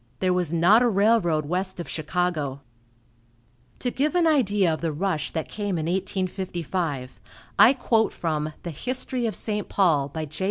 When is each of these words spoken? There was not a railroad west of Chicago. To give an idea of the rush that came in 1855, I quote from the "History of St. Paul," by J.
There 0.19 0.33
was 0.33 0.51
not 0.51 0.81
a 0.81 0.89
railroad 0.89 1.45
west 1.45 1.79
of 1.79 1.87
Chicago. 1.87 2.61
To 3.77 3.91
give 3.91 4.15
an 4.15 4.25
idea 4.25 4.73
of 4.73 4.81
the 4.81 4.91
rush 4.91 5.29
that 5.29 5.47
came 5.47 5.77
in 5.77 5.85
1855, 5.85 7.19
I 7.59 7.73
quote 7.73 8.11
from 8.11 8.53
the 8.63 8.71
"History 8.71 9.27
of 9.27 9.35
St. 9.35 9.69
Paul," 9.69 10.09
by 10.09 10.25
J. 10.25 10.39